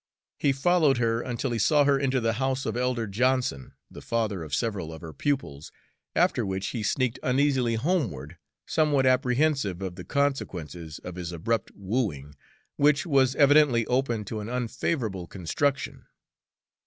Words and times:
He 0.39 0.51
followed 0.51 0.97
her 0.97 1.21
until 1.21 1.51
he 1.51 1.59
saw 1.59 1.83
her 1.83 1.99
enter 1.99 2.19
the 2.19 2.33
house 2.41 2.65
of 2.65 2.75
Elder 2.75 3.05
Johnson, 3.05 3.73
the 3.91 4.01
father 4.01 4.41
of 4.41 4.51
several 4.55 4.91
of 4.91 5.01
her 5.01 5.13
pupils, 5.13 5.71
after 6.15 6.43
which 6.43 6.69
he 6.69 6.81
sneaked 6.81 7.19
uneasily 7.21 7.75
homeward, 7.75 8.39
somewhat 8.65 9.05
apprehensive 9.05 9.79
of 9.79 9.97
the 9.97 10.03
consequences 10.03 10.97
of 11.03 11.17
his 11.17 11.31
abrupt 11.31 11.69
wooing, 11.75 12.33
which 12.77 13.05
was 13.05 13.35
evidently 13.35 13.85
open 13.85 14.25
to 14.25 14.39
an 14.39 14.49
unfavorable 14.49 15.27
construction. 15.27 16.07